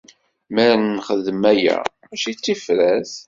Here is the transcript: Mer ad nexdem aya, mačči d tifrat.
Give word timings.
Mer 0.53 0.71
ad 0.77 0.81
nexdem 0.89 1.43
aya, 1.51 1.77
mačči 2.07 2.31
d 2.35 2.37
tifrat. 2.43 3.13